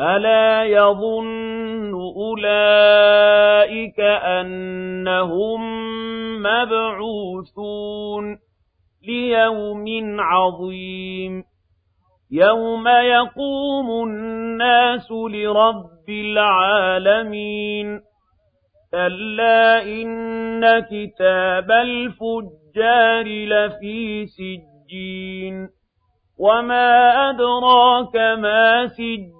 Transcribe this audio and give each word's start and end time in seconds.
ألا 0.00 0.64
يظن 0.64 1.92
أولئك 2.16 4.00
أنهم 4.40 5.60
مبعوثون 6.42 8.38
ليوم 9.06 9.84
عظيم 10.20 11.44
يوم 12.30 12.88
يقوم 12.88 14.08
الناس 14.08 15.10
لرب 15.10 16.08
العالمين 16.08 18.00
كلا 18.90 19.82
إن 19.82 20.80
كتاب 20.80 21.70
الفجار 21.70 23.24
لفي 23.26 24.26
سجين 24.26 25.68
وما 26.38 27.12
أدراك 27.30 28.16
ما 28.16 28.86
سجين 28.86 29.39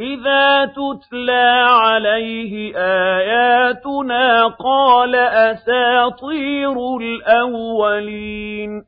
إذا 0.00 0.64
تتلى 0.64 1.64
عليه 1.68 2.76
آياتنا 2.76 4.46
قال 4.46 5.14
أساطير 5.16 6.96
الأولين 6.96 8.82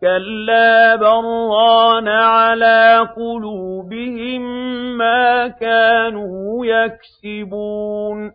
كلا 0.00 0.96
بران 0.96 2.08
على 2.08 3.08
قلوبهم 3.16 4.42
ما 4.98 5.48
كانوا 5.48 6.66
يكسبون 6.66 8.32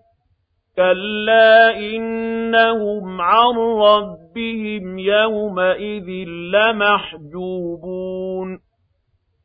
كلا 0.75 1.77
إنهم 1.77 3.21
عن 3.21 3.55
ربهم 3.57 4.99
يومئذ 4.99 6.09
لمحجوبون 6.53 8.59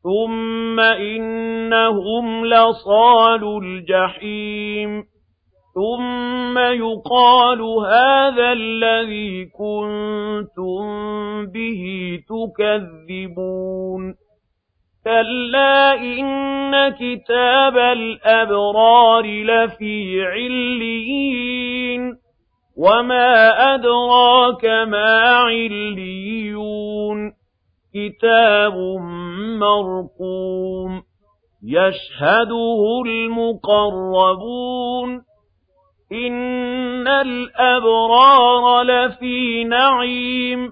ثم 0.05 0.79
إنهم 0.79 2.45
لصال 2.45 3.43
الجحيم 3.63 5.03
ثم 5.75 6.57
يقال 6.57 7.61
هذا 7.61 8.51
الذي 8.51 9.45
كنتم 9.45 10.85
به 11.45 11.83
تكذبون 12.29 14.15
كلا 15.03 15.93
إن 15.93 16.89
كتاب 16.89 17.77
الأبرار 17.77 19.25
لفي 19.25 20.25
عليين 20.25 22.01
وما 22.77 23.49
أدراك 23.75 24.65
ما 24.65 25.21
عليون 25.21 26.14
كتاب 27.95 28.75
مرقوم 29.59 31.03
يشهده 31.63 33.01
المقربون 33.05 35.09
إن 36.11 37.07
الأبرار 37.07 38.83
لفي 38.83 39.63
نعيم 39.63 40.71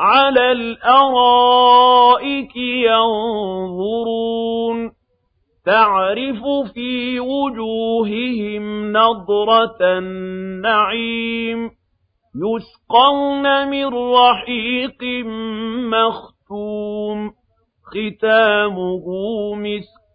على 0.00 0.52
الأرائك 0.52 2.56
ينظرون 2.86 4.90
تعرف 5.66 6.42
في 6.74 7.20
وجوههم 7.20 8.92
نضرة 8.92 9.78
النعيم 9.98 11.70
يسقون 12.36 13.68
من 13.68 13.86
رحيق 13.94 15.02
مختوم 15.92 16.35
ختامه 17.92 19.06
مسك 19.54 20.06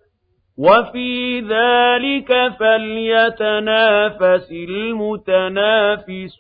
وفي 0.58 1.40
ذلك 1.40 2.30
فليتنافس 2.60 4.52
المتنافسون 4.52 6.32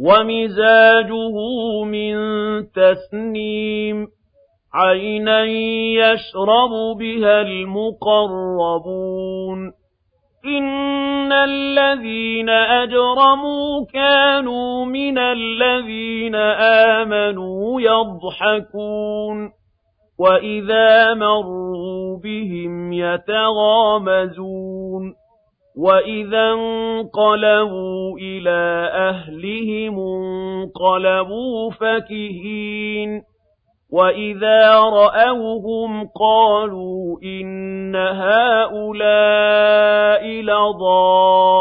ومزاجه 0.00 1.36
من 1.84 2.16
تسنيم 2.70 4.06
عينا 4.74 5.44
يشرب 5.44 6.70
بها 6.98 7.40
المقربون 7.40 8.98
الذين 11.44 12.48
أجرموا 12.48 13.86
كانوا 13.94 14.84
من 14.84 15.18
الذين 15.18 16.34
آمنوا 16.94 17.80
يضحكون 17.80 19.52
وإذا 20.18 21.14
مروا 21.14 22.18
بهم 22.18 22.92
يتغامزون 22.92 24.48
وإذا 25.78 26.52
انقلبوا 26.52 28.18
إلى 28.18 28.90
أهلهم 28.94 29.98
انقلبوا 29.98 31.70
فكهين 31.70 33.22
وإذا 33.92 34.80
رأوهم 34.80 36.08
قالوا 36.20 37.18
إن 37.22 37.96
هؤلاء 37.96 39.08
لضالون 40.42 41.58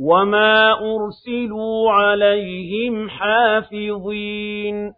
وما 0.00 0.72
أرسلوا 0.72 1.90
عليهم 1.92 3.08
حافظين 3.08 4.92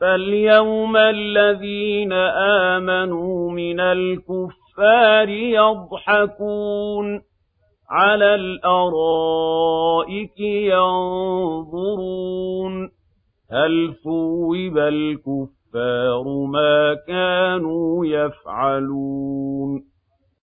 فاليوم 0.00 0.96
الذين 0.96 2.12
آمنوا 2.72 3.50
من 3.50 3.80
الكفار 3.80 5.28
يضحكون 5.28 7.22
على 7.92 8.34
الأرائك 8.34 9.90
ينظرون 11.60 12.90
هل 13.50 13.94
ثوب 14.04 14.78
الكفار 14.78 16.24
ما 16.52 16.94
كانوا 17.06 18.06
يفعلون 18.06 19.91